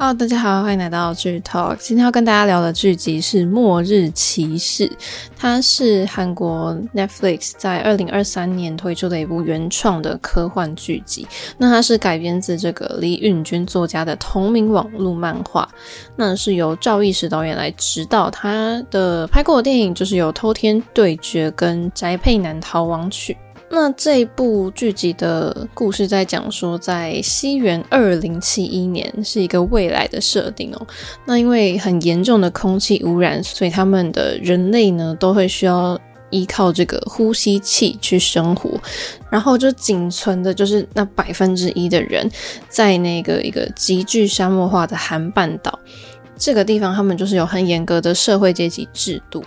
[0.00, 1.76] 好大家好，欢迎来到剧 Talk。
[1.80, 4.86] 今天要跟大家聊的剧集是《末日骑士》，
[5.36, 11.26] 它是韩国 Netflix 在二零二三年推出的一部原创的科幻剧集。
[11.58, 15.68] 那它是改编自这个李允君作家的同名网络漫画。
[16.14, 23.32] 那是由赵奕石导演来执导，他的拍过的电影就是有《偷天对决》跟《宅配男逃亡曲》。
[23.70, 30.86] 那这部剧集的故事在讲说，在西元二零七一年是一个未来的设定哦。
[31.26, 36.00] 那因为很严重的空气污染，所以他们的人类呢都会需要
[36.30, 38.70] 依靠这个呼吸器去生活。
[39.30, 42.28] 然后就仅存的就是那百分之一的人，
[42.70, 45.78] 在那个一个极具沙漠化的韩半岛
[46.38, 49.44] 这个地方，他们就是有很严格的社会阶级制度。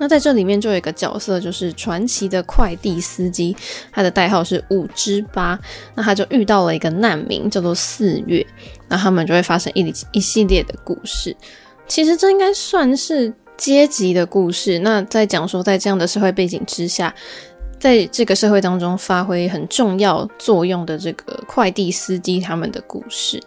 [0.00, 3.54] 那在这里面就有一个角色，就是传奇的快递司机，
[3.92, 5.60] 他的代号是五之八。
[5.94, 8.44] 那他就遇到了一个难民，叫做四月。
[8.88, 11.36] 那他们就会发生一一系列的故事。
[11.86, 14.78] 其实这应该算是阶级的故事。
[14.78, 17.14] 那在讲说，在这样的社会背景之下，
[17.78, 23.38] 在这个社会当中发挥很重要作用的这个快递司机他们的故事。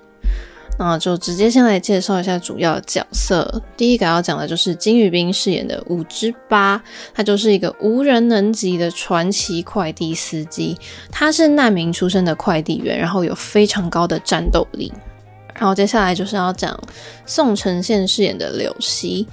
[0.77, 3.61] 那就直接先来介绍一下主要角色。
[3.77, 6.81] 第一个要讲的就是金宇彬饰演的五之八，
[7.13, 10.77] 他就是一个无人能及的传奇快递司机。
[11.11, 14.91] 他是难民出身的快递员，然后有非常高的战斗力。
[15.55, 16.77] 然后接下来就是要讲
[17.25, 19.27] 宋承宪饰演的柳熙。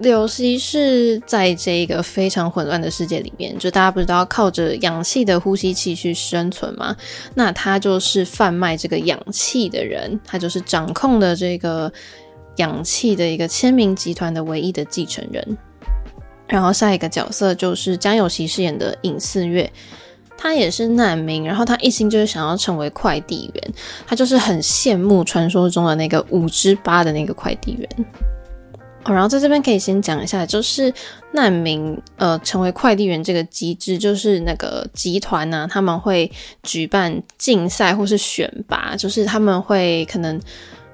[0.00, 6.96] 柳熙是在这个非常混乱的世界里面，就大家不是都要靠着氧气的呼吸器去生存吗？
[7.34, 11.92] 那他就是贩卖这个氧气的人，他就是掌控的这个
[12.56, 15.58] 氧气的一个千名集团的唯一的继承人。
[16.46, 19.70] 然后下一个角色就是江有希饰演的尹四月，
[20.36, 23.74] 他也是难民，然后他一心就是想要成为快递员，
[24.06, 27.88] 他就是很羡慕传说中的那个五之八的那个快递员。
[29.04, 30.92] 然后在这边可以先讲一下，就是
[31.32, 36.30] 难民呃成为快递员这个机制，就是那个集团呢、他们会
[36.62, 40.38] 举办竞赛或是选拔，就是他们会可能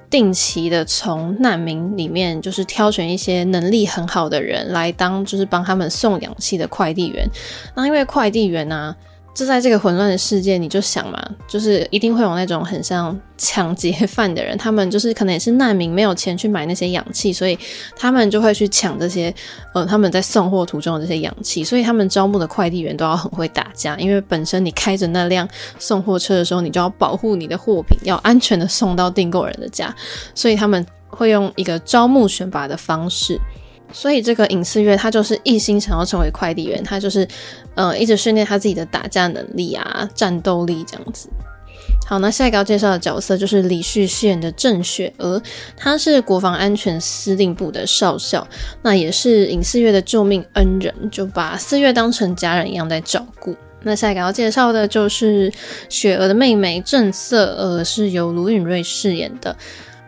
[0.09, 7.29] 定期的从难民里面就是挑选一些能力很好的人来当，就是帮他们送氧气的快递员。
[7.75, 8.95] 那因为快递员呢、啊。
[9.35, 17.59] 就在这个混乱的世界，你就想嘛，就是一定会有那种很像抢劫犯的人，他们就是可能也是难民，没有钱去买那些氧气，所以
[17.97, 19.35] 他们就会去抢这些，
[19.73, 25.45] 呃，他们在送货途中的这些氧气，所以他们招募的快递员都要很会打架，因为本身你开着那辆
[25.77, 29.93] 送货车的时候，你就要保护你的货品，要安全的送到订购人的家，
[30.33, 33.37] 所以他们会用一个招募选拔的方式。
[33.91, 37.27] 所以这个尹四月他就是一心想要成为快递员，他就是
[37.75, 41.29] 呃一直训练他自己的打架能力啊、战斗力这样子。
[42.07, 45.41] 好，那下一个要介绍的角色就是李旭饰演的郑雪娥，
[45.75, 48.47] 他是国防安全司令部的少校，
[48.83, 53.55] 那也是尹四月的救命恩人，就把四月当成家人一样在照顾。
[53.81, 55.51] 那下一个要介绍的就是
[55.89, 59.55] 雪娥的妹妹郑瑟娥，是由卢允瑞饰演的。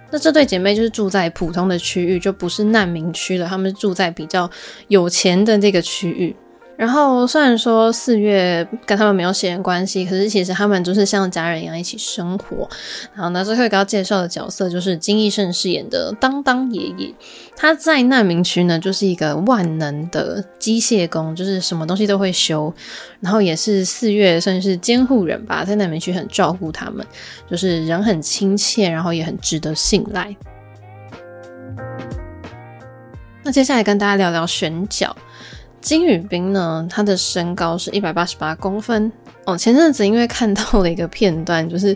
[0.10, 3.48] 那这对姐妹就是住在普通的区域，就不是难民区了。
[3.48, 4.50] 她们住在比较
[4.88, 6.36] 有钱的这个区域。
[6.78, 12.70] 然后虽然说四月跟他们没有血缘关系，可是其实他们就是像家人一样一起生活。
[13.16, 17.12] 然后呢，最后一个要介绍的角色就是金义圣饰演的当当爷爷。
[17.56, 22.72] 他在难民区呢，就是一个万能的机械工，就是什么东西都会修。
[23.22, 27.04] 然后也是四月算是监护人吧，在难民区很照顾他们，
[27.50, 30.36] 就是人很亲切，然后也很值得信赖。
[33.44, 35.16] 那接下来跟大家聊聊选角。
[35.82, 39.12] 金宇彬呢，他的身高是一百八十八公分
[39.46, 39.58] 哦。
[39.58, 41.96] 前阵子因为看到了一个片段， 就是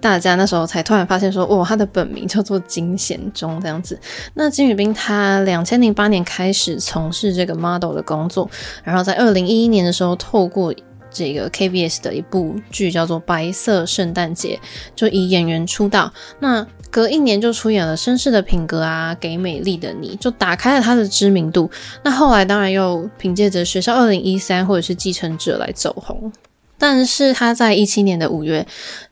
[0.00, 3.98] 大家那时候才突然发现说，哦，他的本名叫做金贤中这样子。
[4.34, 8.48] 那金宇彬他两千零八年开始从事这个 model 的工作，
[8.84, 10.72] 然后在二零一一年的时候，透过
[11.10, 14.58] 这个 KBS 的一部剧叫做《白色圣诞节》，
[14.94, 16.12] 就以演员出道。
[16.40, 21.70] 那隔一年就出演了《绅士的品格》啊，《给美丽的你》，就打开了他的知名度。
[22.02, 26.32] 那后来当然又凭借着《学校二零一三》或者是《继承者》来走红。
[26.78, 28.66] 但是他在一七年的五月，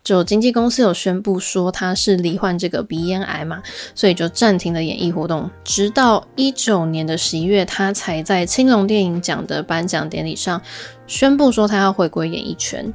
[0.05, 3.63] 就经纪公司有宣布说他是罹患这个鼻咽癌嘛，
[3.95, 5.51] 所以就暂停了演艺活动。
[5.65, 10.63] 直到一九年的十一月，他才在青龙电影奖的颁奖典礼上
[11.09, 12.95] 宣布说他要回归演艺圈。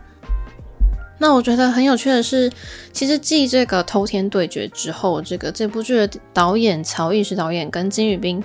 [1.17, 2.51] 那我觉得很有趣的是，
[2.91, 8.43] 其实继这个《偷天对决》之后，这个这部剧的导演曹奕时导演跟金宇彬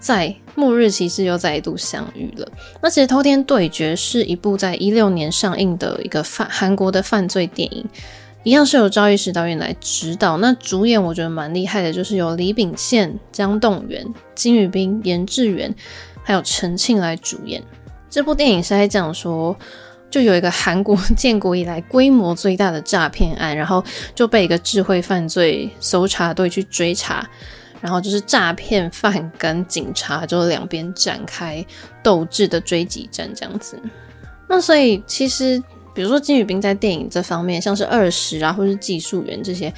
[0.00, 2.48] 在《末日骑士》又再一度相遇了。
[2.82, 7.86] 那其实《偷天对决》是一部在一六年上映的一个犯韩国的犯罪电影。
[8.42, 10.38] 一样是由赵逸时导演来指导。
[10.38, 14.02] 那主演我觉得蛮厉害的，就是由李秉宪、姜栋元、
[14.34, 15.74] 金宇彬、严志源，
[16.22, 17.62] 还有陈庆来主演。
[18.08, 19.54] 这部电影是在讲说，
[20.10, 27.28] 就有一个韩国建国以来规模最大的诈骗案，然后就被一个智慧犯罪搜查队去追查，
[27.80, 31.64] 然后就是诈骗犯跟警察就两边展开
[32.02, 33.80] 斗智的追击战这样子。
[34.48, 35.62] 那所以其实。
[35.92, 39.70] 比如说金宇彬在电影这方面，像是二十啊，或是技术员这些，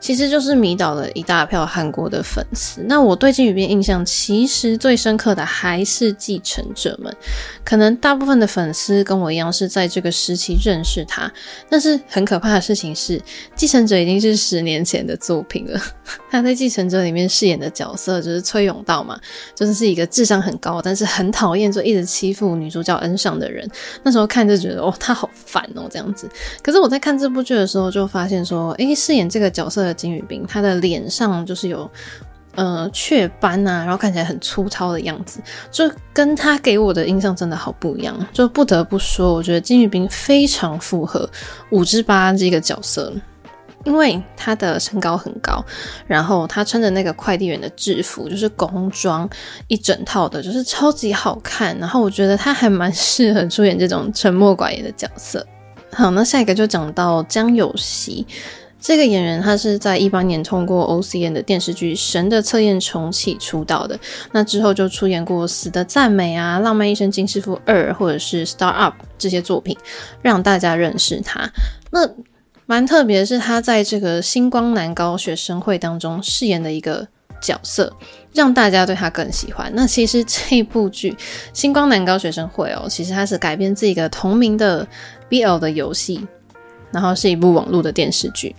[0.00, 2.80] 其实就是迷倒了一大票韩国的粉丝。
[2.88, 7.14] 那我对金宇彬印象其实最深刻的还是继承者们，
[7.62, 11.30] 可能大部分的粉丝跟我一样是在这个时期认识他，
[11.68, 13.20] 但是很可怕的事情是，
[13.54, 15.80] 继承者已经是十年前的作品了。
[16.30, 19.20] 他在继承者里面饰演的角色就是崔永道嘛，
[19.54, 23.68] 就是是一个智商很高，但是很讨厌就一直欺负女主角恩尚的人。
[24.02, 26.28] 那时候看就觉得哦，他好烦哦，这样子。
[26.62, 31.90] 可是我在看这部剧的时候就发现说，诶，饰演这个角色金宇彬，他的脸上就是有
[32.54, 35.40] 呃雀斑啊，然后看起来很粗糙的样子，
[35.70, 38.16] 就跟他给我的印象真的好不一样。
[38.32, 41.28] 就不得不说，我觉得金宇彬非常符合
[41.70, 43.12] 五之八这个角色。
[43.84, 45.64] 因为他的身高很高，
[46.06, 49.26] 然后他穿着那个快递员的制服，就是工装
[49.68, 51.74] 一整套的，就是超级好看。
[51.78, 55.46] 然后我觉得他还蛮适合出演这种沉默寡言的角色。
[55.94, 58.26] 好，那下一个就讲到江有希
[58.80, 63.98] 这个演员，他是在一八年通过 OCN 的电视剧《神的测验》重启出道的。
[64.32, 69.76] 那之后就出演过《死的赞美》啊，《浪漫医生金师傅二》或者是《Star Up》这些作品，
[70.22, 71.50] 让大家认识他。
[71.90, 72.08] 那
[72.64, 77.06] 蛮特别的是，他在这个星光男高学生会当中饰演的一个
[77.42, 77.92] 角色，
[78.32, 79.70] 让大家对他更喜欢。
[79.74, 81.10] 那其实这部剧
[81.52, 84.86] 《星光男高学生会》哦，其实它是改编自一个同名的
[85.28, 86.26] BL 的游戏，
[86.90, 88.56] 然后是一部网络的电视剧。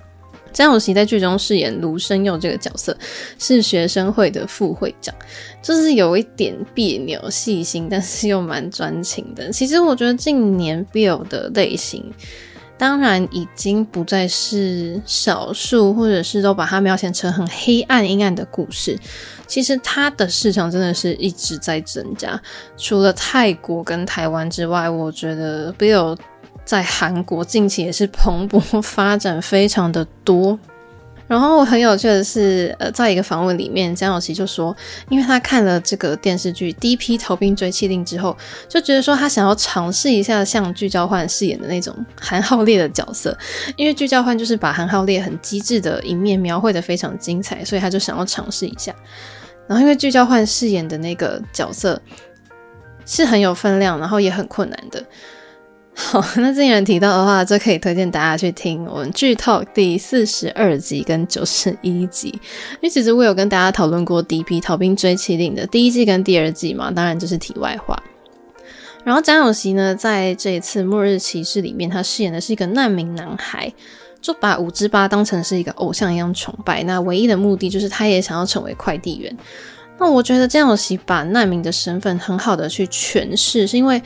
[0.51, 2.95] 江有希在剧中饰演卢生佑这个角色，
[3.37, 5.13] 是学生会的副会长，
[5.61, 9.51] 就是有一点别扭、细心，但是又蛮专情的。
[9.51, 12.03] 其实我觉得近年 Bill 的类型。
[12.77, 18.97] 当然已经不再是少数，或者是都把它描写成很黑暗阴暗的故事。
[19.45, 22.41] 其实它的市场真的是一直在增加。
[22.77, 26.17] 除了泰国跟台湾之外，我觉得 Bill
[26.71, 30.57] 在韩国近期也是蓬勃发展，非常的多。
[31.27, 34.73] 然后很有趣的是，呃，在一个访问里面，江有希就说，
[35.09, 38.37] 因为他看了这个电视剧《第一批逃兵追缉令》之后，
[38.69, 43.37] 就觉得说他想要尝试一下像具交换饰演的那种韩浩烈的角色，
[43.75, 48.95] 因为具交换就是把韩浩烈很机智的一面描绘得非常精彩，所以他就想要尝试一下。
[49.67, 52.01] 然后因为具交换饰演的那个角色
[53.05, 55.03] 是很有分量，然后也很困难的。
[55.93, 68.01] 好，那既然提到的话，就可以推荐大家去听我们剧透第四十二集跟九十一集，因为其实我有跟大家讨论过《第一批逃兵追缉令》的第一季跟第二季嘛，当然这是题外话。
[69.03, 73.71] 然后江有希呢，在这一次《末日骑士》里面，他饰演的是一个难民男孩，
[74.21, 76.81] 就把五之八当成是一个偶像一样崇拜。
[76.83, 79.35] 那唯一的目的就是他也想要成为快递员。
[79.99, 84.01] 那我觉得江有希把难民的身份很好的去诠释，是因为。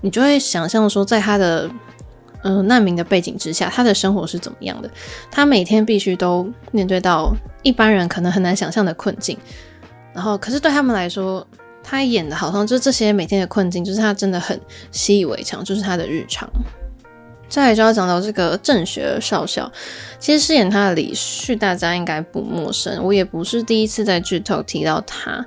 [0.00, 1.68] 你就会想象说，在他的
[2.42, 4.90] 嗯、呃、难民的背景之下，他的生活是怎么样的？
[5.30, 9.36] 他每天必须都面对到一般人可能很难想象的困境，
[10.12, 11.46] 然后可是对他们来说，
[11.82, 14.60] 他演的好像就这些每天的困境，就是他真的很
[14.92, 16.48] 习以为常，就是他的日常。
[17.48, 19.70] 再来就要讲到这个郑学少校，
[20.18, 25.46] 其实饰演他的李旭，大家应该不陌生，我也不是第一次在剧透提到他。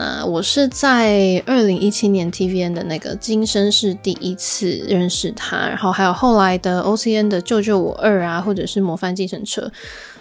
[0.00, 9.62] 那我是在二零一七年 TVN 的那个《今生》是第一次认识他，然后还有后来的 OCN 的《救救我二》啊，或者是《模范计程车》。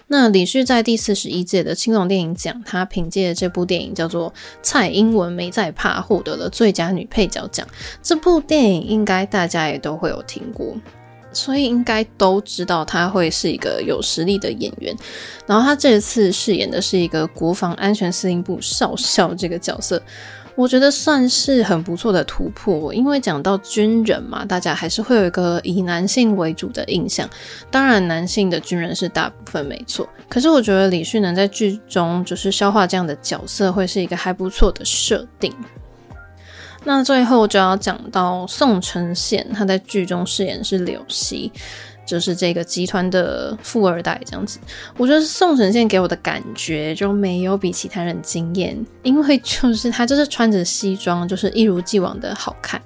[0.08, 4.32] 那李旭在第四十一届的青龙电影奖，他凭借这部电影叫做
[4.64, 7.68] 《蔡英文没在怕》，获得了最佳女配角奖。
[8.02, 10.76] 这部电影应该大家也都会有听过。
[11.32, 14.96] 所以应该都知道他会是一个有实力的演员，
[15.46, 20.02] 然后他这次饰演的是一个国防安全司令部少校这个角色，
[20.56, 22.94] 我觉得算是很不错的突破。
[22.94, 27.30] 因为讲到军人嘛，大家还是会有一个以男性为主的印象，
[27.70, 35.54] 当然男性的军人是大部分没错，可是我觉得李旭能在剧中就是消化这样的角色，会是一个还不错的设定。
[36.88, 41.52] 那最后就要讲到宋承宪，他在剧中饰演是柳熙，
[42.06, 44.58] 就是这个集团的富二代这样子。
[44.96, 52.82] 我觉得宋承宪给我的感觉就没有比其他人惊艳，因为就是他就是穿着西装，就是一如既往的好看，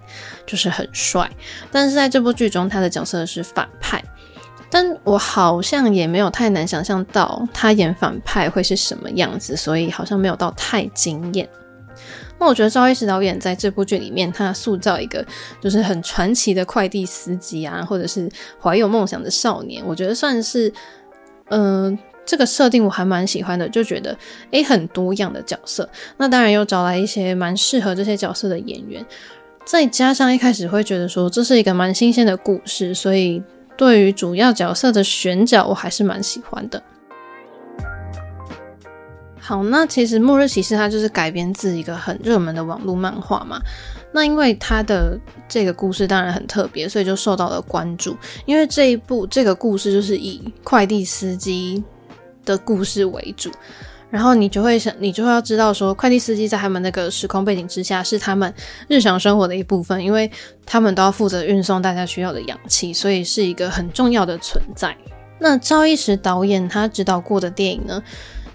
[0.47, 1.29] 就是很帅。
[1.71, 4.03] 但是在这部剧中，他的角色是反派。
[4.71, 11.47] 但我好像也没有太难想象到他演反派会是什么样子，所以好像没有到太惊艳。
[12.41, 15.23] 那我觉得赵一石导演在这部剧里面，他塑造一个
[15.61, 18.27] 就是很传奇的快递司机啊，或者是
[18.59, 20.73] 怀有梦想的少年，我觉得算是，
[21.49, 24.17] 嗯、这个设定我还蛮喜欢的，就觉得
[24.49, 25.87] 诶，很多样的角色。
[26.17, 29.05] 那当然又找来一些蛮适合这些角色的演员，
[29.63, 33.41] 再加上一开始会觉得说这是一个蛮新鲜的故事，所以。
[33.77, 36.79] 对于主要角色的选角，我还是蛮喜欢的。
[39.43, 43.59] 好，那其实《末日骑士》它就是改编自一个很热门的网络漫画嘛。
[44.13, 45.19] 那因为它的
[45.49, 48.15] 这个故事当然很特别，所以就受到了关注。
[48.45, 51.83] 因为这一部这个故事就是以快递司机
[52.45, 53.49] 的故事为主。
[54.11, 58.53] 然后你就会想，你就会要知道说，快递司机在他们那个时空背景之下，是他们
[58.89, 60.29] 日常生活的一部分，因为
[60.65, 64.95] 他们都要负责运送大家需要的氧气，所以是一个很重要的存在。
[65.39, 68.03] 那赵一石导演他指导过的电影呢，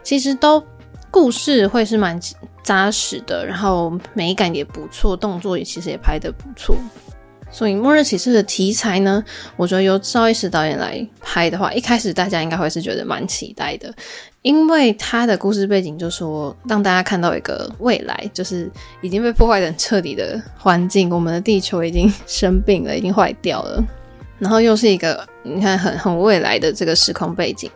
[0.03, 0.63] 其实都
[1.19, 2.21] 故事会是蛮
[2.63, 6.77] 扎实的，然后美感也不错，动作也其实也拍得不错。
[7.51, 9.25] 所以《末日骑士》的题材呢，
[9.57, 13.91] 我觉得由赵一石导演来拍的话，一开始大家应该会是觉得蛮期待的，
[14.43, 18.71] 因为他的故事背景就说让大家看到一个未来，就是
[19.01, 23.83] 已经被破坏得很彻底的环境，我们的地球已经生病了，已经坏掉了，
[24.39, 27.71] 然后又是一个你看很很未来的这个时空背景，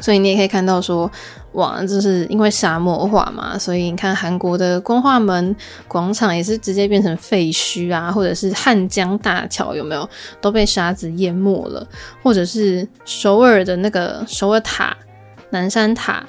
[0.00, 1.10] 所以你也可以看到说。
[1.52, 5.54] 往，就是因为沙漠化嘛，所以你看韩国的光化门
[5.86, 10.08] 广场也是直接变成废墟啊，或者是汉江大桥有没有
[10.40, 11.86] 都被沙子淹没了，
[12.22, 14.96] 或者是首尔的那个首尔塔、
[15.50, 16.24] 南山塔。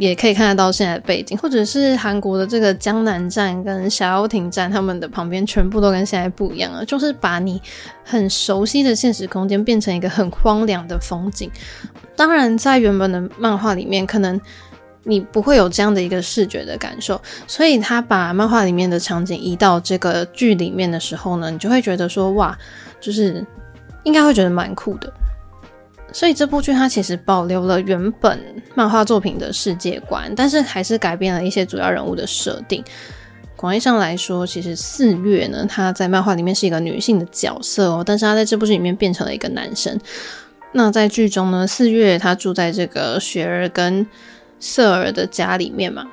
[0.00, 7.60] 也可以看得到现在的背景，或者是韩国的这个江南站跟小妖亭站，他们的旁边全部都跟现在不一样了，就是把你
[8.02, 11.50] 很熟悉的现实空间变成一个很荒凉的风景。
[12.16, 14.40] 当然，在原本的漫画里面，可能
[15.04, 22.56] 你不会有这样的一个视觉的感受，所以他把漫画里面的场景移到这个剧里面的时候呢，你就会觉得说，哇，
[22.98, 23.44] 就是
[24.04, 25.12] 应该会觉得蛮酷的。
[26.12, 28.38] 所以这部剧它其实保留了原本
[28.74, 32.84] 漫画作品的世界观，但是还是改变了一些主要人物的设定。
[33.56, 39.98] 广义上来说，其实四月呢，他在漫画里面是一个女性的角色哦，但是他在这部剧里面变成了一个男生。
[40.72, 44.06] 那在剧中呢，四月他住在这个雪儿跟
[44.58, 46.06] 瑟儿的家里面嘛。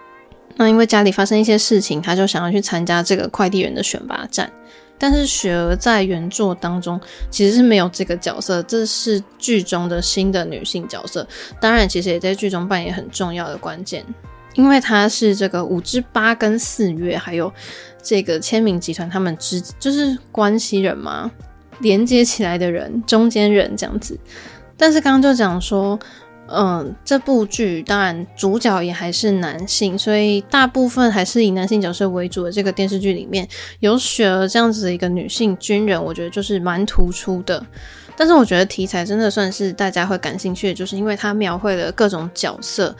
[0.57, 4.51] 那因为家里发生一些事情，他就想要去参加这个快递员的选拔战。
[4.97, 6.99] 但是雪儿在原作当中
[7.29, 11.27] 其实是没有这个角色，这是剧中的新的女性角色。
[11.59, 14.05] 当然，其实也在剧中扮演很重要的关键，
[14.55, 17.51] 因为她是这个五之八跟四月还有
[18.01, 21.29] 这个千明集团他们之就是关系人嘛，
[21.79, 24.19] 连接起来的人，中间人这样子。
[24.75, 25.99] 但是刚刚就讲说。
[26.49, 33.47] 嗯，这部剧当然主角也还是男性，所以大部分还是以男性角色为主的这个电视剧里面
[33.79, 37.63] 有雪儿这样子的一个女性军人，我觉得就是蛮突出的。
[38.15, 42.95] 但是我觉得题材真的算是大家会感兴趣的，就是因为它描绘了各种角色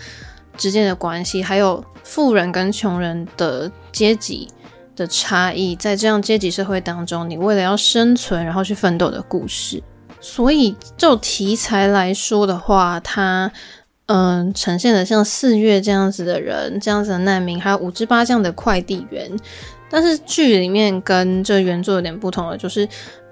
[0.58, 4.48] 之间的关系，还有富人跟穷人的阶级
[4.96, 9.82] 的差异，在这样阶级社会当中，你为了要生存，然后去奋斗的故事。
[10.30, 13.50] 所以就题材来说的话，它
[14.08, 19.32] 嗯呈现的像四月这样子的人，这样子的难民，还有五之八这样的快递员。
[19.90, 22.86] 但是剧里面跟这原作有点不同的，就是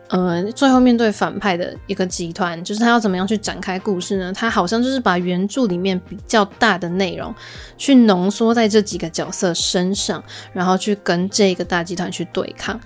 [0.07, 4.31] 嗯最后面对反派的一个集团，就是他要怎么样去展开故事呢？
[4.31, 7.35] 他好像就是把原著里面比较大的内容
[7.77, 10.23] 去浓缩在这几个角色身上，
[10.53, 12.79] 然后去跟这个大集团去对抗，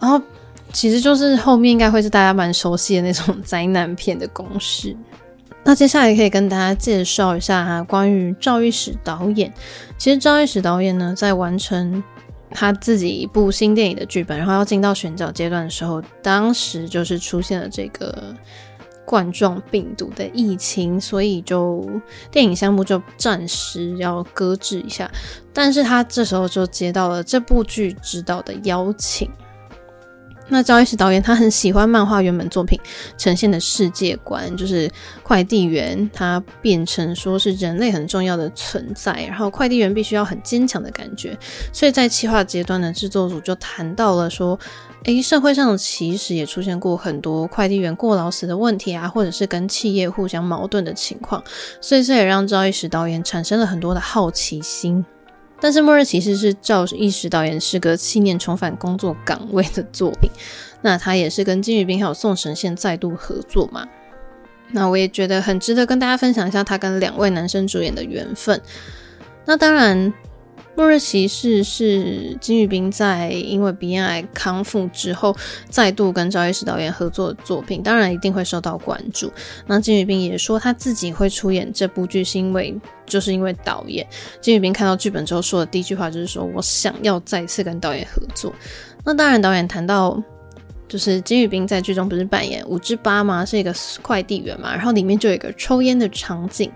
[0.00, 0.18] 然后。
[0.72, 4.96] 其实就是后面应该会是大家蛮熟悉的那种 灾难片的公式。
[5.64, 9.52] 那接下来可以跟大家介绍一下哈，关于赵玉史导演。
[9.98, 12.02] 其实赵玉史导演呢，在完成
[12.50, 18.34] 他自己一部新电影的剧本，然后要进到选角阶段的时候，当时就是出现了这个
[19.04, 21.86] 冠状病毒的疫情，所以就
[22.30, 25.10] 电影项目就暂时要搁置一下。
[25.52, 29.30] 但是他这时候就接到了这部剧指导的邀请。
[30.48, 32.78] 那赵一石导演他很喜欢漫画原本作品
[33.16, 34.90] 呈现的世界观，就是
[35.22, 41.36] 快递员他变成说是人类很重要的存在，然后快递员必须要很坚强的感觉，
[41.72, 44.58] 所以在企划阶段的制作组就谈到了说，
[45.04, 51.42] 诶，社会上其实也出现过很多快递员过劳死的问题啊，或者是跟企业互相矛盾的情况，
[51.80, 55.04] 所以这也让赵一石导演产生了很多的好奇心。
[55.60, 60.30] 但是《末日骑士》是赵一石导演时隔七年重返工作岗位的作品，
[60.82, 63.86] 那他也是跟金宇彬还有宋承宪再度合作嘛。
[64.70, 68.60] 那我也觉得很值得跟大家分享一下他跟两位男生主演的缘分。
[69.44, 70.12] 那当然。
[70.78, 75.36] 《末日骑士》是金宇彬在因为鼻咽癌康复之后，
[75.68, 79.28] 再度跟赵医师导演合作的作品，当然一定会受到关注。
[79.66, 82.72] 那金宇彬也说他自己会出演这部剧，是因为
[83.06, 84.06] 就是因为导演。
[84.40, 88.54] 金宇彬看到剧本之后说的第一句话就是说：“我想要再次跟导演合作。”
[89.04, 90.16] 那当然，导演谈到
[90.86, 93.44] 就是金宇彬在剧中不是扮演五之八吗？
[93.44, 96.70] 是一个快递员嘛，然后里面就有一个抽烟的场景，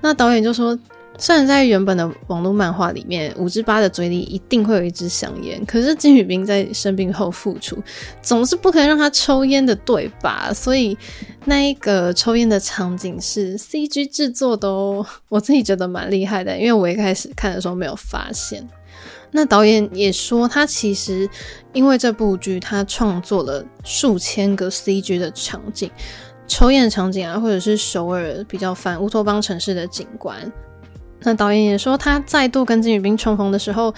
[0.00, 0.78] 那导演就说。
[1.16, 7.80] 虽然在原本的网络漫画里面，五之八的嘴里一定会有一支香烟，可是金宇彬在生病后复出，
[8.20, 10.50] 总是不可能让他抽烟的，对吧？
[10.54, 10.98] 所以
[11.44, 18.68] 那一个抽烟的场景是 CG 制作的哦，我自己觉得蛮厉害的，因为我一开始看的时候没有发现。
[19.30, 21.28] 那导演也说，他其实
[21.72, 25.90] 因为这部剧，他创作了数千个 CG 的场景，
[26.46, 30.52] 抽烟的场景啊，或者是首尔比较反乌托邦城市的景观。
[31.24, 33.92] 那导演也说，他再度跟金宇彬重逢的时候，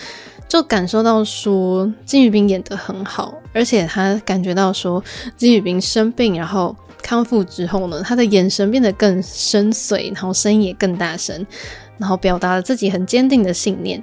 [0.48, 5.02] 就感受到说金宇彬演得很好，而且他感觉到说
[5.36, 11.46] 金宇彬生病然后康复之后呢，他的眼神变得更深邃，然后声音也更大声，
[11.98, 14.02] 然后表达了自己很坚定的信念。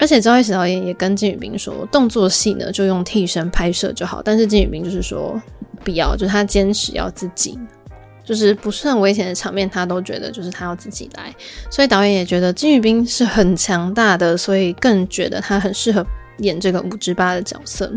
[0.00, 5.40] 而且赵奕时导演也跟金宇彬说，动作戏呢就用替身拍摄就好，但是金宇彬就是说
[5.84, 7.58] 不要，就是他坚持要自己。
[8.28, 11.34] 就是不是很危险的场面，他都觉得就是他要自己来，
[11.70, 16.06] 所以导演也觉得金宇彬是很强大的，所以更觉得他很适合
[16.40, 17.90] 演这个五之八的角色。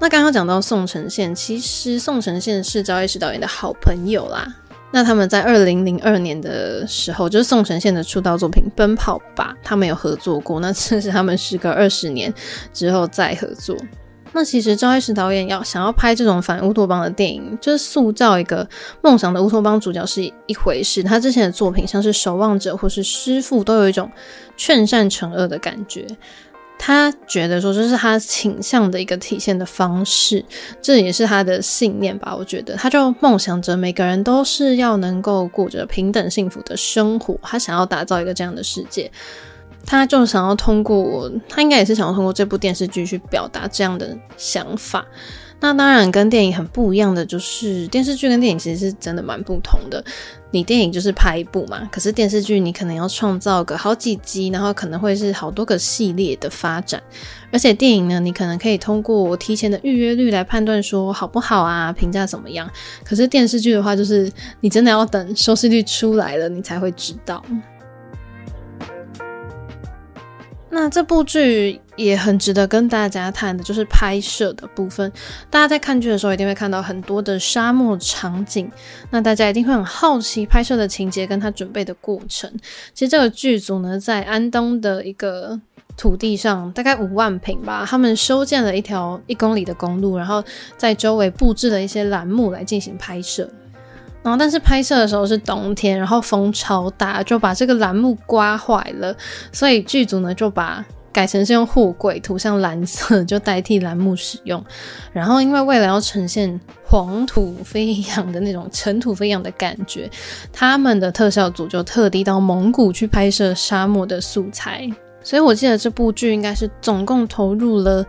[0.00, 4.52] 那刚刚讲到宋承宪，其实宋承宪是赵奕时导演的好朋友啦。
[4.90, 10.58] 那他们在二零零二年的时候，就是宋承宪的出道作品《奔跑吧》，他们有合作过。
[10.58, 12.34] 那这是他们时隔二十年
[12.72, 13.76] 之后再合作。
[14.36, 18.68] 那其实赵奕时导演要想要拍这种反乌托邦的电影，就是塑造一个
[19.00, 21.02] 梦想的乌托邦主角是一回事。
[21.02, 24.10] 他之前的作品像是《守望者》或是《师父》，都有一种
[24.54, 26.06] 劝善惩恶的感觉。
[26.78, 30.44] 他觉得说这是他倾向的一个体现的方式，
[30.82, 32.36] 这也是他的信念吧。
[32.36, 39.10] 我觉得他就梦想着每个人都是要能够过着平等幸福的生活，他想要打造一个这样的世界。
[39.86, 45.06] 他就想要通过，他应该也是想要通过这部电视剧去表达这样的想法。
[45.58, 50.04] 那当然跟电影很不一样的就是，电视剧跟电影其实是真的蛮不同的。
[50.50, 57.02] 你电影就是拍一部嘛，可是电视剧你可能要创造个好几集，然后可能会是好多个系列的发展。
[57.50, 62.70] 而且电影呢，你可能可以通过提前的预约率来判断说好不好啊，评价怎么样。
[63.02, 67.42] 可是电视剧的话，就是你真的要等收视率出来了，你才会知道。
[70.78, 75.10] 那这部剧也很值得跟大家谈的，就是拍摄的部分。
[75.48, 78.70] 大家在看剧的时候，一定会看到很多的沙漠场景。
[79.10, 82.52] 那大家一定会很好奇拍摄的情节跟他准备的过程。
[82.92, 85.58] 其实这个剧组呢，在安东的一个
[85.96, 90.44] 土地上，大概五万平吧，他们修建了一条一公里的公路，然后
[90.76, 93.50] 在周围布置了一些栏目来进行拍摄。
[94.26, 99.14] 然后，但是拍摄的时候是冬天，然后风超大，就把这个栏目刮坏了。
[99.52, 104.60] 所以剧组呢就把改成是用货柜涂上蓝色，就代替栏目使用。
[105.12, 110.10] 然后，因为为了要呈现黄土飞扬的那种尘土飞扬的感觉，
[110.52, 114.90] 他们的特效组就特地到蒙古去拍摄沙漠的素材。
[115.22, 118.04] 所以我记得这部剧应该是总共投入了。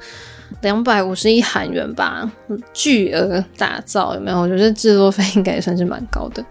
[0.61, 2.31] 两百五十亿韩元吧，
[2.73, 4.39] 巨额打造有没有？
[4.39, 6.43] 我觉得制作费应该也算是蛮高的。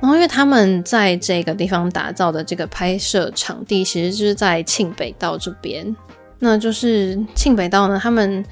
[0.00, 5.96] 然后，因为他们在这个地方打造的这个拍摄场地，其实就是在庆北道这边。
[6.38, 8.44] 那就是庆北道呢，他们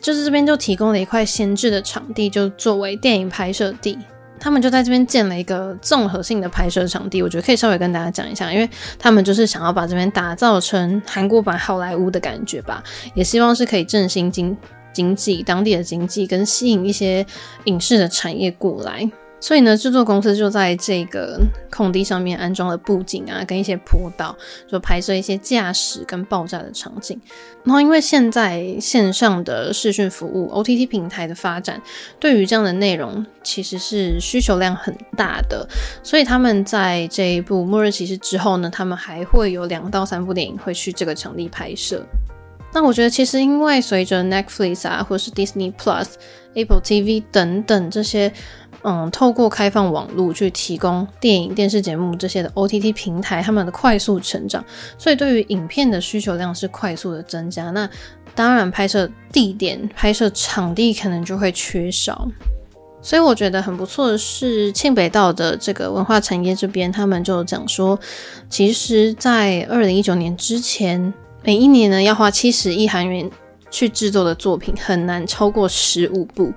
[0.00, 3.98] 就是这边就提供了一块闲置的场地，就作为电影拍摄地。
[4.44, 14.54] 他们就在这边建了一个综合性的拍摄场地，我觉得可以稍微跟大家讲一下，因为他们就是想要把这边打造成韩国版好莱坞的感觉吧，也希望是可以振兴经
[14.92, 17.24] 经济、当地的经济，跟吸引一些
[17.64, 19.10] 影视的产业过来。
[19.44, 21.38] 所以呢，制作公司就在这个
[21.70, 24.34] 空地上面安装了布景啊，跟一些坡道，
[24.66, 27.20] 就拍摄一些驾驶跟爆炸的场景。
[27.62, 31.78] 然后，因为现在线上的视讯服务 OTT 平台的发展，
[32.18, 35.68] 对于这样的内容其实是需求量很大的。
[36.02, 42.02] 所以他们在这一部《末日骑士》之后呢，他们还会有两到三部电影会去这个场地拍摄。
[42.72, 46.06] 那我觉得，其实因为随着 Netflix 啊，或是 Disney Plus、
[46.54, 48.32] Apple TV 等等这些。
[48.86, 54.62] 嗯，透过开放网络去提供电影、电视节目这些的 OTT 平台，他们的快速成长，
[54.98, 57.70] 所以对于影片的需求量是快速的增加。
[57.70, 57.88] 那
[58.34, 62.28] 当然，拍摄地点、拍摄场地可能就会缺少。
[63.00, 67.98] 所以我觉得很不错的是，庆北道的这个文化产业这边，他们就讲说，
[68.50, 73.30] 其实，在二零一九年之前，每一年呢要花七十亿韩元
[73.74, 76.52] 去制作的作品很难超过十五部，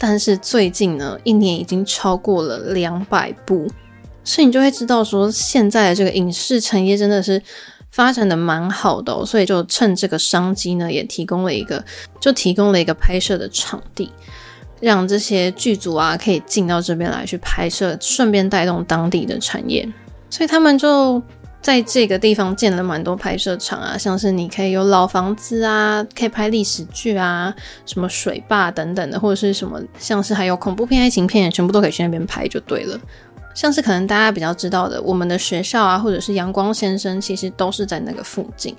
[0.00, 3.68] 但是最近呢，一年已经超过了两百部，
[4.24, 7.40] 所以你就会知道说，现在的这个影视产业真的是
[7.92, 11.84] 发展的蛮好的哦，所以就趁这个商机呢，也提供了一个，
[12.18, 14.10] 就提供了一个拍摄的场地。
[14.80, 19.88] 让这些剧组啊可以进到这边来去拍摄，顺便带动当地的产业，
[20.28, 21.22] 所以他们就
[21.66, 27.52] 在这个地方建了蛮多拍摄场啊，像是你可以有老房子啊，可以拍历史剧啊，
[27.84, 32.96] 什么水坝等等的，或者是什么像是还有恐怖片、爱情片，全部都可以去那边拍就对了。
[33.52, 38.72] 像是可能大家比较知道的，我们的学校啊，或者是阳光先生，其实都是在那个附近，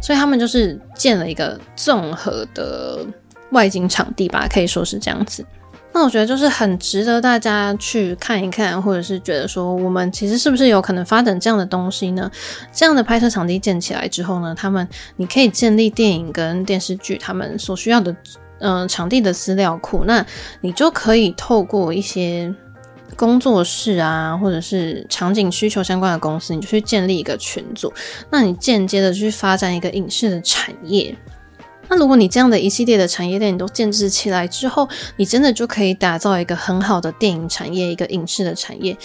[0.00, 3.04] 所以他们就是建了一个综合的。
[3.52, 5.44] 外景场地吧，可以说是这样子。
[5.92, 12.30] 那我觉得就是很值得大家去看一看，或者是觉得说，我们其实是不是有可能发展这样的东西呢？
[12.72, 18.12] 这样的拍摄场地建起来之后呢，他们你可以建立电影跟电视剧他们所需要的
[18.60, 20.24] 嗯、呃、场地的资料库，那
[20.60, 22.54] 你就可以透过一些
[23.16, 27.92] 工作室啊，或者是场景需求相关的公司，你就去建立一个群组，
[28.30, 31.14] 那你间接的去发展一个影视的产业。
[31.90, 38.96] 那如果你这样的一系列的产业链都建置起来之后，你真的就可以打造一个很好的电影产业，一个影视的产业，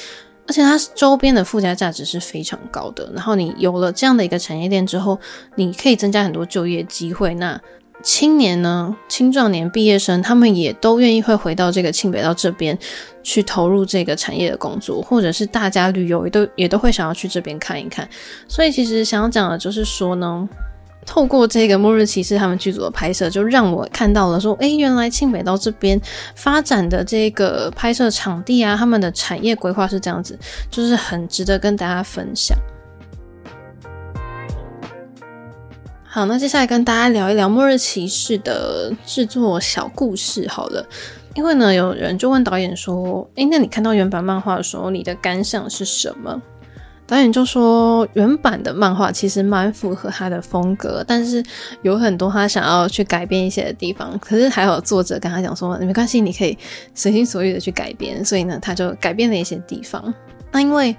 [0.48, 3.12] 而且它周边的附加价值是非常高的。
[3.16, 5.20] 然后你有了这样的一个产业链之后，
[5.56, 7.34] 你可以增加很多就业机会。
[7.34, 7.60] 那
[8.04, 12.78] 青年呢，青壮年毕业生，他们也都愿意会回到这个庆北道这边
[13.24, 18.08] 去投入这个产业的工作，或者是大家旅游也都也都会想要去这边看一看。
[18.48, 20.48] 所以其实想要讲的就是说呢。
[21.06, 26.00] 透过这个《末日骑士》他们剧组的拍摄，就让我看到了说，诶，原来庆北道这边
[26.36, 30.38] 发展的这个拍摄场地啊，他们的产业规划是这样子，
[30.70, 32.58] 就是很值得跟大家分享。
[36.04, 40.86] 好，那接下来跟大家聊一聊《末日骑士》的制作小故事好了，
[41.34, 46.42] 因为呢，有人就问导演说，诶，那你看到原版漫画的时候，你的感想是什么？
[47.08, 51.44] 导演就说，原版的漫画其实蛮符合他的风格，但是
[51.84, 54.18] 有很多他想要去改变一些的地方。
[54.20, 56.58] 可是还有作者跟他讲说，没关系，你可以
[56.96, 58.26] 随心所欲的去改编。
[58.26, 60.12] 所以呢，他就改变了一些地方。
[60.52, 60.96] 那因为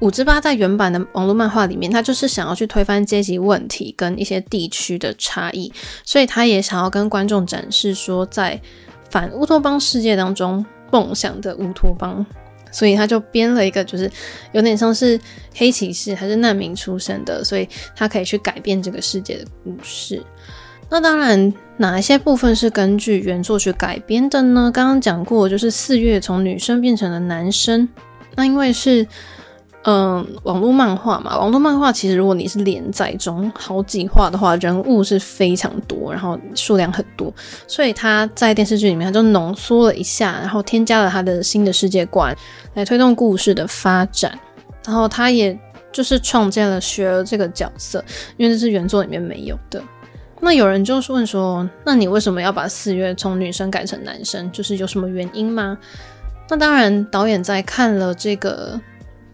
[0.00, 5.72] 五之八在原版的网络漫画里面，他就是想要去推翻阶级问题跟一些地区的差异，
[6.04, 8.60] 所以他也想要跟观众展示说，在
[9.08, 12.26] 反乌托邦世界当中，梦想的乌托邦。
[12.76, 14.10] 所以他就编了一个，就是
[14.52, 15.18] 有点像是
[15.54, 20.22] 黑骑士还是难民出身的，所以他可以去改变这个世界的故事。
[20.90, 24.70] 那当然，哪一些部分是根据原作去改编的呢？
[24.74, 27.88] 刚刚讲过，就是四月从女生变成了男生。
[28.34, 29.06] 那因为是。
[29.88, 37.32] 嗯，网络漫画嘛，网络漫画其实如果你是连载中好几话的话，人物是非常多，然后数量很多，
[37.68, 42.36] 所以他在电视剧里面他就浓缩了一下，然后添加了他的新的世界观
[42.74, 44.36] 来推动故事的发展，
[44.84, 45.56] 然后他也
[45.92, 48.04] 就是创建了雪儿这个角色，
[48.36, 49.80] 因为这是原作里面没有的。
[50.40, 54.50] 那有人就是问说，那你为什么要把四月从女生改成男生？
[54.50, 55.78] 就是有什么原因吗？
[56.48, 58.80] 那当然，导演在看了这个。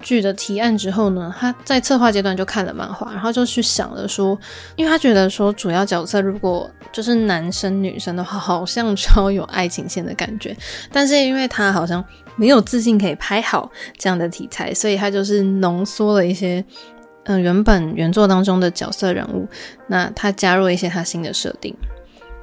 [0.03, 4.39] 剧的提案之后呢，他在策划阶段就看了漫画，然后就去想了说，
[4.77, 10.57] 因为他觉得说主要角色如果就是男生女生的话，好像超有爱情线的感觉，
[10.93, 12.05] 但是因为他好像
[12.37, 16.65] 没有自信可以拍好这样的题材，所以他就是浓缩了一些
[17.25, 19.49] 嗯、原本原作当中的角色人物，
[19.87, 21.75] 那他加入了一些他新的设定，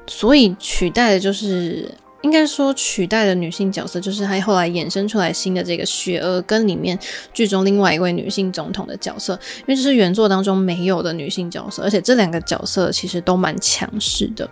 [0.06, 1.90] 所以取代的就是。
[2.22, 6.98] 应该说取代的女性角色，就是他后来衍生出来新的这个雪儿，跟里面
[7.32, 14.48] 剧中另外一位女性总统的角色，因为这是原作当中没有的女性角色，而且这两个角色其实都蛮强势的。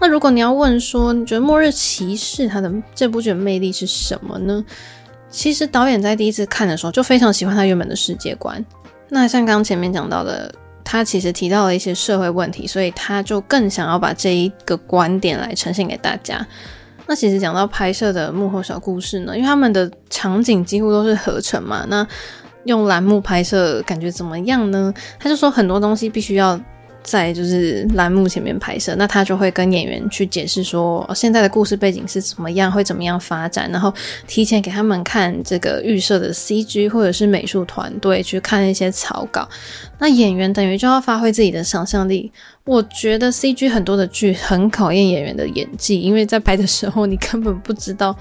[0.00, 4.64] 那如果你要问说，你觉得《末日骑士》他的这部剧的魅力是什么呢？
[5.30, 8.64] 其实导演在第一次看的时候就非常喜欢他原本的世界观。
[9.08, 16.46] 那像刚刚前面讲到的，他其实提到了一些社会问题，所以他就更想要把这一个观点来呈现给大家。
[17.08, 22.06] 那其实讲到拍摄的幕后小故事呢，因为他们的场景几乎都是合成嘛，那
[22.64, 24.92] 用栏目拍摄感觉怎么样呢？
[25.18, 26.60] 他就说很多东西必须要
[27.04, 33.94] 在就是栏目前面拍摄，那他就会跟演员去解释说现在的故事背景是怎么样，会怎么样发展，然后
[34.26, 39.48] 提前给他们看这个预设的 CG 或者是美术团队去看一些草稿，
[40.00, 42.32] 那演员等于就要发挥自己的想象力。
[42.66, 48.14] 我觉得 CG 很多的剧很考验演员的演技，因为在拍的时候你根本不知道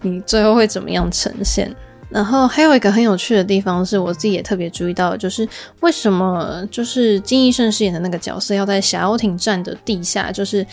[0.00, 1.72] 你最后会怎么样呈现。
[2.10, 5.46] 然后还有一个很有趣的地方是，我自己也特别注意到，就是
[5.80, 10.64] 为什么就是金义圣饰演的那个角色要在狎鸥亭站的地下，就是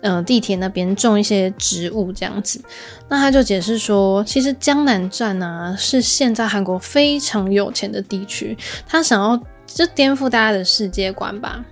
[0.00, 2.60] 呃地铁那边种一些植物这样子。
[3.08, 8.56] 那他就解释说，其实江南站啊是现在韩国非常有钱的地区，
[8.86, 11.62] 他想要就颠覆大家的世界观吧。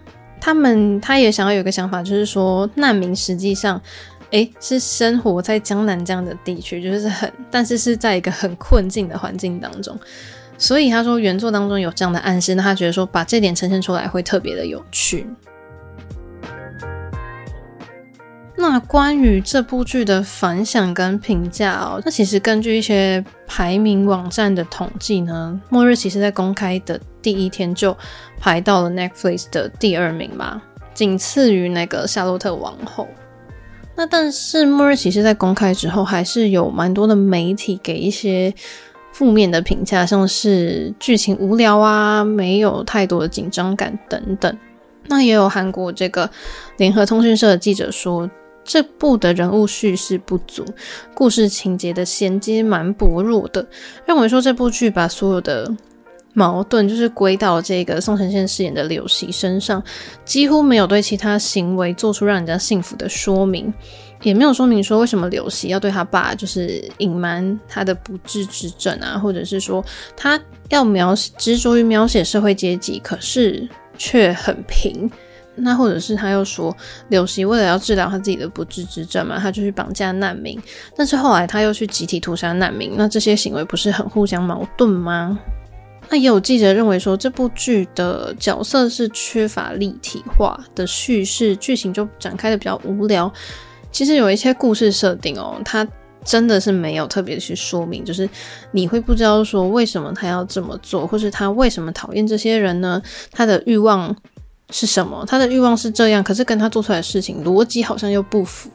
[0.46, 3.82] 他们他也想要有个想法，就是说难民实际上。
[4.30, 9.96] 诶，是生活在江南这样的地区，就是很，但是是在一个很困境的环境当中，
[10.58, 15.28] 所以他说原作当中有这样的暗示，那他觉得说把这点呈现出来会特别的有趣。
[18.56, 27.96] 那关于这部剧的反响跟评价哦，那其实根据一些排名网站的统计呢，《末日骑士》在公开的第一天就
[28.38, 30.62] 排到了 Netflix 的第二名吧，
[30.94, 33.02] 仅次于那个《夏洛特王后》。
[33.96, 38.54] 那但是《末日骑士》在公开之后，还是有蛮多的媒体给一些
[39.10, 44.56] 负面的评价，像是剧情无聊啊，没有太多的紧张感等等。
[45.08, 46.30] 那也有韩国这个
[46.76, 48.30] 联合通讯社的记者说，
[48.62, 50.64] 这部的人物叙事不足，
[51.12, 53.66] 故事情节的衔接蛮薄弱的，
[54.06, 55.74] 认为说这部剧把所有的
[56.36, 59.82] 矛盾就是归到这个宋承宪饰演的柳锡身上，
[60.22, 63.72] 几乎没有对其他行为做出让人家信服的说明，
[64.20, 69.82] 也没有说明说为什么柳锡要对他爸就是隐瞒他的不治之症啊，或者是说
[70.14, 75.10] 他要描执着于描写社会阶级，可是却很平。
[75.58, 76.76] 那或者是他又说
[77.08, 80.60] 柳锡为了要治疗他自己的不治之症嘛，他就去绑架难民，
[80.94, 85.38] 但是后来他又去集体屠杀难民，那这些行为不是很互相矛盾吗？
[86.08, 93.32] 那也有记者认为说，这部剧的角色是缺乏立体化的叙事，剧情就展开的比较无聊。
[93.90, 95.86] 其实有一些故事设定哦，它
[96.24, 98.28] 真的是没有特别去说明，就是
[98.72, 103.00] 你会不知道说为什么他要这么做，或是他为什么讨厌这些人呢？
[103.32, 104.14] 他的欲望
[104.70, 105.24] 是什么？
[105.26, 108.70] 他的欲望是这样，可是跟他做出来的事情逻辑好像又不符。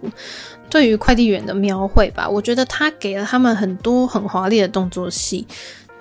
[0.69, 5.45] 对于快递员的描绘吧，我觉得他给了他们很多很华丽的动作戏。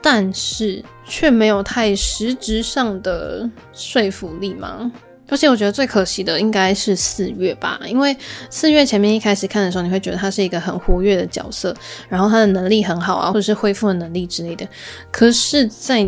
[0.03, 4.91] 但是却没有太实质上的说服力嘛。
[5.29, 8.17] 而且我觉得最可惜的应该是四月吧，因为
[8.51, 11.73] 四月前面一开始看的时候，你会觉得他是一个很活跃的角色，
[12.09, 14.67] 然后他的能力很好啊，或者是恢复的能力之类的。
[15.13, 16.05] 可是，在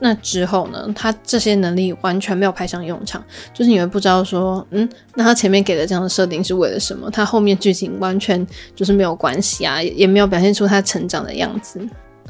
[0.00, 7.08] 那之后呢，他这些能力完全没有派上用场，就是你会不知道说，嗯，那他前面给的这样的设定是为了什么？
[7.08, 11.80] 他后面剧情完全就是没有关系啊，也没有表现出他成长的样子。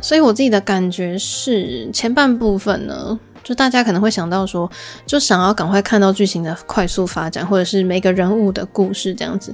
[0.05, 4.71] 所以我自己的感觉是，前半部分呢，就大家可能会想到说，
[5.07, 9.51] 就想要赶快看到剧情的快速发展，或者是每个人物的故事这样子。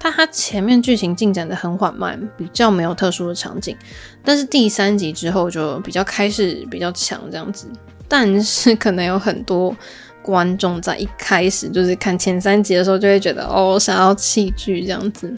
[0.00, 3.76] 但它前面剧情进展得很缓慢，比较没有特殊的场景。
[4.24, 7.68] 但是第三集之后就比较开始比较强这样子。
[8.08, 9.72] 但是可能有很多
[10.20, 15.32] 观众在一开始就是看前三集的时候，就会觉得哦，想要弃剧这样子。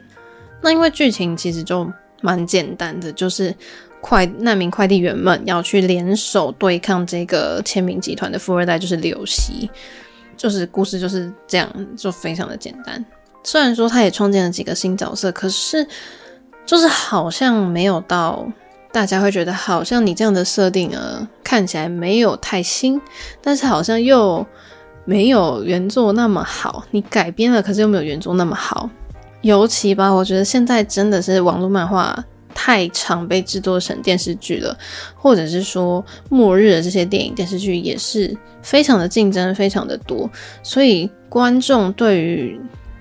[0.62, 1.86] 那因为剧情其实就
[2.22, 3.54] 蛮简单的，就是。
[4.06, 9.70] 快难民快递员们要去联手对抗这个千名集团的富二代，就是柳锡，
[10.36, 13.02] 就是故事就是这样，就非常的简单。
[13.42, 15.86] 虽然说他也创建了几个新角色，可是
[16.66, 18.46] 就是好像没有到
[18.92, 23.00] 大家会觉得，好像你这样的设定啊，看起来没有太新，
[23.40, 24.46] 但是好像又
[25.06, 26.84] 没有原作那么好。
[26.90, 28.90] 你改编了，可是又没有原作那么好。
[29.40, 32.22] 尤其吧，我觉得现在真的是网络漫画。
[32.54, 34.74] 太常被制作成电视剧了，
[35.16, 40.30] 或者是说末日的这些电影电视剧也是非常的竞争，非常的多，
[40.62, 42.58] 所以观众对于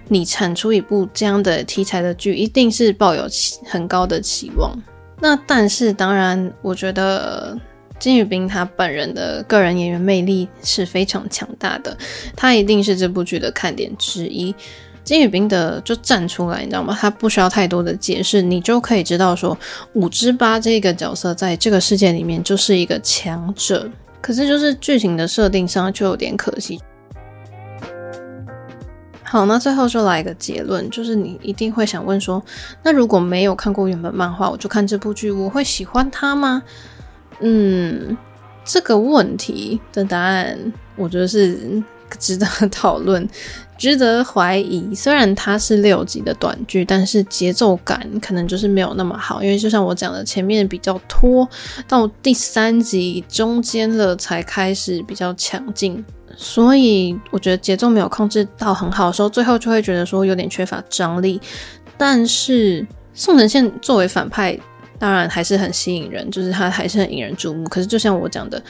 [0.10, 3.26] 你产出一部这样的题材的剧，一定是抱有
[3.66, 4.78] 很高的期望。
[5.20, 7.58] 那但是当然，我觉得
[7.98, 11.98] 金宇彬他本人的个人演员魅力是非常强大的，
[12.36, 14.54] 他一定是这部剧的看点之一。
[15.04, 16.98] 金宇彬的就站出来，你知道吗？
[17.00, 19.58] 他不需要太多的解释，你就可以知道说，
[19.94, 23.90] 五之八这个角色在这个世界里面就是一个强者。
[24.22, 26.80] 可是就是剧情的设定上就有点可惜。
[29.22, 32.42] 好，那最后就来一个结论，就是你一定会想问说，
[32.84, 36.64] 那如果没有看过原本漫画，我就看这部剧，我会喜欢它吗？
[37.40, 38.16] 嗯，
[38.64, 40.58] 这个问题的答案，
[40.96, 41.84] 我觉得是
[42.20, 43.28] 值得讨论。
[43.76, 49.44] 值得怀疑，虽然它是六集的短剧，但是节奏感可能就是没有那么好。
[49.44, 51.46] 因为就像我讲的，前面比较拖，
[51.86, 56.02] 到第三集中间了才开始比较强劲，
[56.38, 61.42] 所以我觉得节奏没有控制到很好的时候，最后就会觉得说有点缺乏张力。
[61.98, 64.58] 但是宋承宪作为反派
[64.98, 67.68] 当然还是很吸引人，就是他还是很引人注目。
[67.68, 68.62] 可是就像我讲的，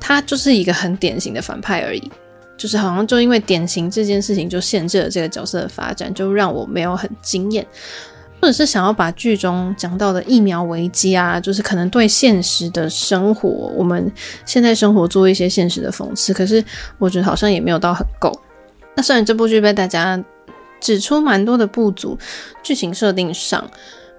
[0.00, 2.10] 他就是一个很典型的反派而已，
[2.58, 7.66] 就是好像就因为典型这件事情就限制了这个角色的发展，就让我没有很惊艳。
[8.40, 14.12] 或者是想要把剧中讲到的疫苗危机啊，就是可能对现实的生活，我们
[14.46, 16.62] 现在生活做一些现实的讽刺，可是
[16.98, 18.32] 我觉得好像也没有到很够。
[18.94, 20.22] 那虽然这部剧被大家
[20.80, 22.16] 指出蛮多的不足，
[22.62, 23.68] 剧情设定上，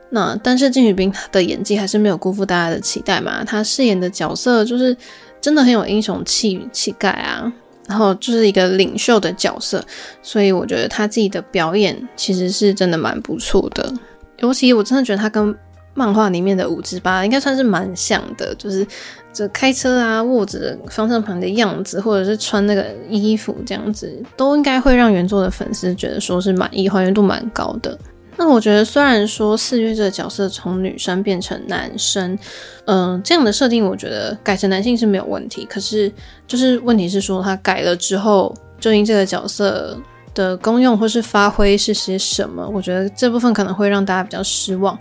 [0.09, 3.45] 那但是金宇彬的演技还是没有辜负大家的期待嘛。
[3.45, 4.93] 他饰演的角色就是
[5.39, 7.49] 真的很有英雄气气概啊，
[7.89, 9.83] 然后就是一个领袖的角色，
[10.21, 13.91] 所以我觉得他自己的表演其实是真的蛮不错的。
[14.37, 15.53] 尤其我真的觉得他跟
[15.95, 18.85] 漫画里面的五之八应该算是蛮像的，就是
[19.33, 27.97] 这开车啊、握着方向盘的样子，或者是穿那个衣服这样子，都应该会让原作的粉丝觉得说是满意，还原度蛮高的。
[28.41, 32.39] 那我觉得虽然说四月这个角色从女生变成男生，
[32.85, 36.09] 嗯、这样的设定我觉得改成男性是没有问题，可是
[36.47, 39.99] 就是问题是说他改了之后，究竟这个角色
[40.33, 42.65] 的功用或是发挥是些什么？
[42.73, 44.97] 我觉得这部分可能会让大家比较失望。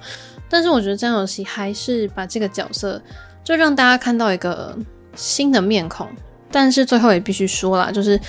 [0.48, 3.00] 但是我觉得这样游戏还是把这个角色
[3.44, 4.76] 就让大家看到一个
[5.14, 6.08] 新的面孔。
[6.50, 8.20] 但是最后也必须说啦，就是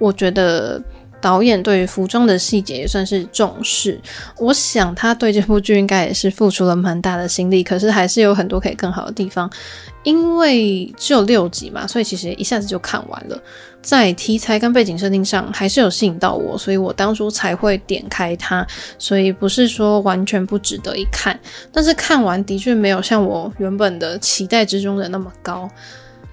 [0.00, 0.82] 我觉得。
[1.20, 4.00] 导演对于服装的细节也算是重视，
[4.38, 9.50] 我想他对这部剧应该也是付出了蛮大的心力，可是还是有很多可以更好的地方。
[10.04, 13.38] 因为只有六集嘛，所以其实一下子就看完了。
[13.82, 18.66] 在题材跟背景设定上还是有吸引到我，所以我当初才会点开它。
[18.98, 21.38] 所以不是说完全不值得一看，
[21.72, 25.68] 但是看完的确没有像我原本的期待之中的那么高。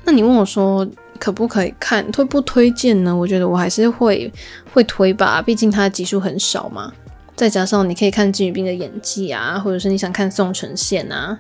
[0.06, 0.88] 那你问我说，
[1.20, 2.10] 可不可以看？
[2.12, 3.16] 推不推荐呢？
[3.16, 4.32] 我觉得我还是会
[4.72, 6.94] 会推吧，毕竟它的集数很少嘛。
[7.36, 11.38] 再加上你可以看金宇彬的演技啊，或者是你想看宋承宪啊。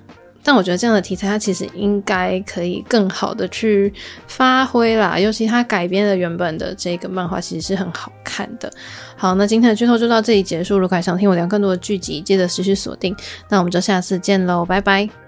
[0.47, 3.91] 但我觉得这样的题材，它其实应该可以更好的去
[4.27, 5.17] 发挥啦。
[5.17, 8.71] 尤其它改编的原本的这个漫画，其实是很好看的。
[9.15, 10.77] 好，那今天的剧透就到这里结束。
[10.77, 13.15] 如果还想听我聊更多的剧集，记得持续锁定。
[13.49, 15.24] 那我们就下次见喽，拜拜。